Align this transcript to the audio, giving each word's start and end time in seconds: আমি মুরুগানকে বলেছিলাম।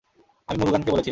আমি 0.49 0.57
মুরুগানকে 0.59 0.91
বলেছিলাম। 0.91 0.99